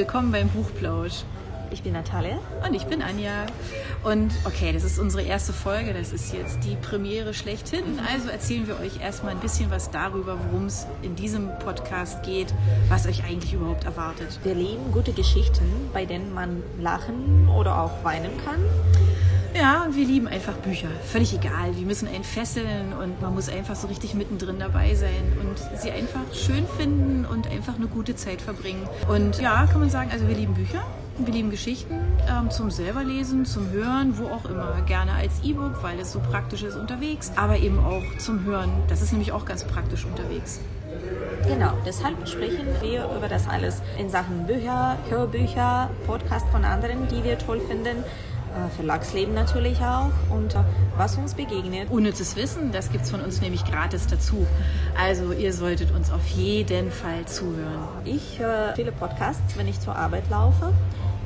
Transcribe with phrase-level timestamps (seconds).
[0.00, 1.24] willkommen beim Buchplausch.
[1.70, 2.38] Ich bin Natalia.
[2.66, 3.44] Und ich bin Anja.
[4.02, 7.84] Und okay, das ist unsere erste Folge, das ist jetzt die Premiere schlechthin.
[8.10, 12.54] Also erzählen wir euch erstmal ein bisschen was darüber, worum es in diesem Podcast geht,
[12.88, 14.40] was euch eigentlich überhaupt erwartet.
[14.42, 18.60] Wir lieben gute Geschichten, bei denen man lachen oder auch weinen kann.
[19.54, 20.88] Ja, und wir lieben einfach Bücher.
[21.04, 21.72] Völlig egal.
[21.78, 25.90] Die müssen einen fesseln und man muss einfach so richtig mittendrin dabei sein und sie
[25.90, 28.88] einfach schön finden und einfach eine gute Zeit verbringen.
[29.08, 30.82] Und ja, kann man sagen, also wir lieben Bücher.
[31.18, 31.94] Wir lieben Geschichten
[32.30, 34.80] ähm, zum selberlesen, zum Hören, wo auch immer.
[34.86, 38.70] Gerne als E-Book, weil es so praktisch ist unterwegs, aber eben auch zum Hören.
[38.88, 40.60] Das ist nämlich auch ganz praktisch unterwegs.
[41.46, 47.22] Genau, deshalb sprechen wir über das alles in Sachen Bücher, Hörbücher, Podcast von anderen, die
[47.24, 48.04] wir toll finden.
[48.50, 50.58] Äh, Verlagsleben natürlich auch und äh,
[50.96, 51.88] was uns begegnet.
[51.88, 54.44] Unnützes Wissen, das gibt es von uns nämlich gratis dazu.
[54.98, 57.88] Also ihr solltet uns auf jeden Fall zuhören.
[58.04, 60.72] Ich höre viele Podcasts, wenn ich zur Arbeit laufe.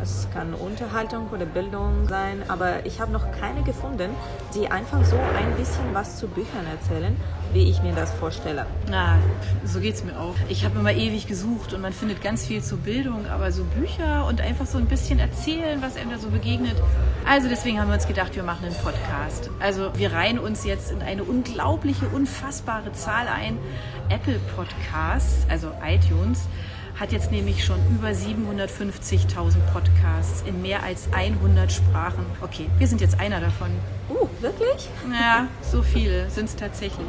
[0.05, 4.11] Es kann Unterhaltung oder Bildung sein, aber ich habe noch keine gefunden,
[4.55, 7.17] die einfach so ein bisschen was zu Büchern erzählen,
[7.55, 8.67] wie ich mir das vorstelle.
[8.91, 9.17] Na,
[9.65, 10.35] so geht es mir auch.
[10.51, 14.27] Ich habe immer ewig gesucht und man findet ganz viel zur Bildung, aber so Bücher
[14.27, 16.77] und einfach so ein bisschen erzählen, was einem da so begegnet.
[17.27, 19.49] Also deswegen haben wir uns gedacht, wir machen einen Podcast.
[19.59, 23.57] Also wir reihen uns jetzt in eine unglaubliche, unfassbare Zahl ein.
[24.11, 26.47] Apple Podcasts, also iTunes
[26.99, 32.25] hat jetzt nämlich schon über 750.000 Podcasts in mehr als 100 Sprachen.
[32.41, 33.71] Okay, wir sind jetzt einer davon.
[34.09, 34.89] Uh, wirklich?
[35.11, 37.09] Ja, so viele sind es tatsächlich.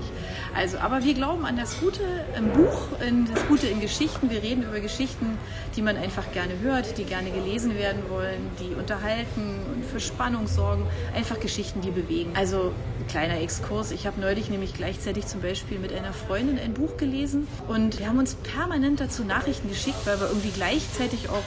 [0.55, 2.01] Also, aber wir glauben an das Gute
[2.37, 4.29] im Buch, in das Gute in Geschichten.
[4.29, 5.37] Wir reden über Geschichten,
[5.75, 10.47] die man einfach gerne hört, die gerne gelesen werden wollen, die unterhalten und für Spannung
[10.47, 10.87] sorgen.
[11.13, 12.31] Einfach Geschichten, die bewegen.
[12.35, 13.91] Also, ein kleiner Exkurs.
[13.91, 18.07] Ich habe neulich nämlich gleichzeitig zum Beispiel mit einer Freundin ein Buch gelesen und wir
[18.07, 21.43] haben uns permanent dazu Nachrichten geschickt, weil wir irgendwie gleichzeitig auch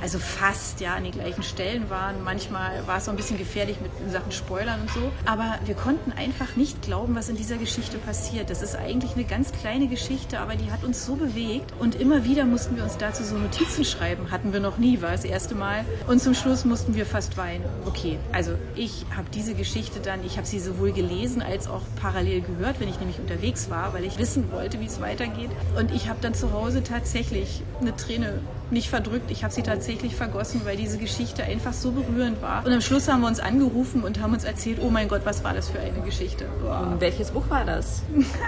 [0.00, 2.22] also fast ja an den gleichen Stellen waren.
[2.24, 5.12] Manchmal war es so ein bisschen gefährlich mit Sachen Spoilern und so.
[5.24, 8.50] Aber wir konnten einfach nicht glauben, was in dieser Geschichte passiert.
[8.50, 11.72] Das ist eigentlich eine ganz kleine Geschichte, aber die hat uns so bewegt.
[11.78, 14.30] Und immer wieder mussten wir uns dazu so Notizen schreiben.
[14.30, 15.84] Hatten wir noch nie, war das erste Mal.
[16.06, 17.64] Und zum Schluss mussten wir fast weinen.
[17.86, 22.42] Okay, also ich habe diese Geschichte dann, ich habe sie sowohl gelesen als auch parallel
[22.42, 25.50] gehört, wenn ich nämlich unterwegs war, weil ich wissen wollte, wie es weitergeht.
[25.78, 30.14] Und ich habe dann zu Hause tatsächlich eine Träne nicht verdrückt, ich habe sie tatsächlich
[30.14, 32.64] vergossen, weil diese Geschichte einfach so berührend war.
[32.64, 35.44] Und am Schluss haben wir uns angerufen und haben uns erzählt, oh mein Gott, was
[35.44, 36.46] war das für eine Geschichte.
[36.46, 38.02] Und welches Buch war das?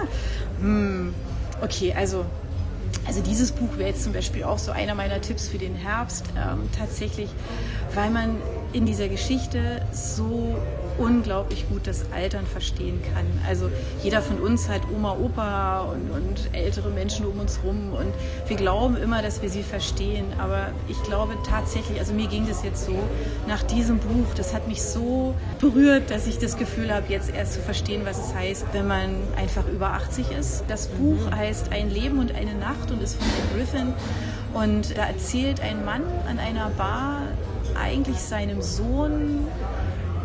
[0.60, 1.14] hm.
[1.60, 2.26] Okay, also
[3.06, 6.24] also dieses Buch wäre jetzt zum Beispiel auch so einer meiner Tipps für den Herbst,
[6.36, 7.30] ähm, tatsächlich,
[7.94, 8.36] weil man
[8.72, 10.56] in dieser Geschichte so
[10.98, 13.26] unglaublich gut das Altern verstehen kann.
[13.46, 13.70] Also
[14.02, 18.12] jeder von uns hat Oma, Opa und, und ältere Menschen um uns rum und
[18.48, 20.26] wir glauben immer, dass wir sie verstehen.
[20.38, 22.96] Aber ich glaube tatsächlich, also mir ging das jetzt so
[23.46, 27.54] nach diesem Buch, das hat mich so berührt, dass ich das Gefühl habe, jetzt erst
[27.54, 30.64] zu verstehen, was es heißt, wenn man einfach über 80 ist.
[30.68, 31.36] Das Buch mhm.
[31.36, 33.94] heißt Ein Leben und eine Nacht und ist von Ed Griffin.
[34.54, 37.22] Und da erzählt ein Mann an einer Bar
[37.74, 39.46] eigentlich seinem Sohn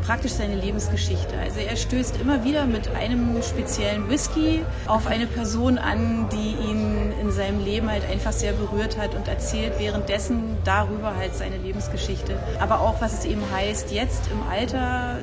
[0.08, 1.38] praktisch seine Lebensgeschichte.
[1.38, 7.12] Also er stößt immer wieder mit einem speziellen Whisky auf eine Person an, die ihn
[7.20, 12.38] in seinem Leben halt einfach sehr berührt hat und erzählt währenddessen darüber halt seine Lebensgeschichte.
[12.62, 15.18] Aber auch, was es eben heißt, jetzt im Alter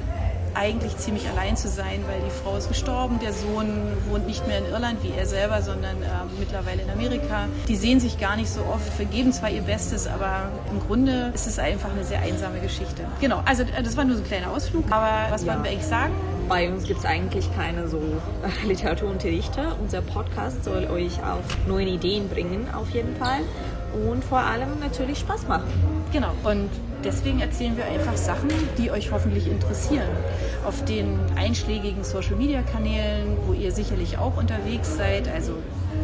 [0.54, 3.68] eigentlich ziemlich allein zu sein, weil die Frau ist gestorben, der Sohn
[4.08, 6.06] wohnt nicht mehr in Irland wie er selber, sondern äh,
[6.38, 7.48] mittlerweile in Amerika.
[7.68, 11.46] Die sehen sich gar nicht so oft, vergeben zwar ihr Bestes, aber im Grunde ist
[11.46, 13.04] es einfach eine sehr einsame Geschichte.
[13.20, 15.52] Genau, also äh, das war nur so ein kleiner Ausflug, aber was ja.
[15.52, 16.12] wollen wir eigentlich sagen?
[16.48, 18.00] Bei uns gibt es eigentlich keine so
[18.66, 19.76] Literaturunterrichte.
[19.80, 23.40] Unser Podcast soll euch auf neue Ideen bringen, auf jeden Fall.
[24.08, 25.64] Und vor allem natürlich Spaß machen.
[26.12, 26.32] Genau.
[26.44, 26.68] Und
[27.04, 30.08] deswegen erzählen wir einfach Sachen, die euch hoffentlich interessieren.
[30.64, 35.54] Auf den einschlägigen Social-Media-Kanälen, wo ihr sicherlich auch unterwegs seid, also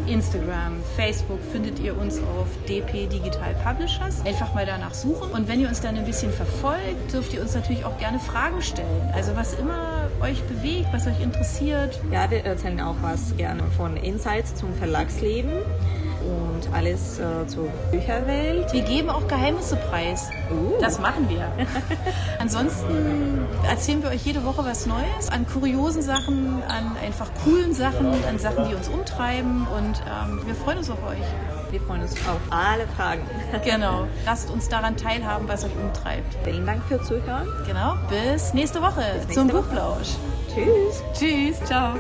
[0.07, 4.25] Instagram, Facebook findet ihr uns auf DP Digital Publishers.
[4.25, 5.31] Einfach mal danach suchen.
[5.31, 8.61] Und wenn ihr uns dann ein bisschen verfolgt, dürft ihr uns natürlich auch gerne Fragen
[8.63, 9.11] stellen.
[9.15, 12.01] Also was immer euch bewegt, was euch interessiert.
[12.13, 15.51] Ja, wir erzählen auch was gerne von Insights zum Verlagsleben
[16.21, 18.73] und alles äh, zur Bücherwelt.
[18.73, 20.31] Wir geben auch Geheimnisse preis.
[20.51, 20.81] Uh.
[20.81, 21.51] Das machen wir.
[22.39, 28.13] Ansonsten erzählen wir euch jede Woche was Neues an kuriosen Sachen, an einfach coolen Sachen,
[28.29, 31.25] an Sachen, die uns umtreiben und ähm, wir freuen uns auf euch.
[31.71, 33.23] Wir freuen uns auf alle Fragen.
[33.65, 34.07] Genau.
[34.25, 36.37] Lasst uns daran teilhaben, was euch umtreibt.
[36.45, 37.47] Vielen Dank fürs Zuhören.
[37.67, 37.95] Genau.
[38.09, 39.63] Bis nächste Woche Bis nächste zum Woche.
[39.63, 40.09] Buchplausch.
[40.53, 41.03] Tschüss.
[41.15, 41.65] Tschüss.
[41.65, 41.95] Ciao.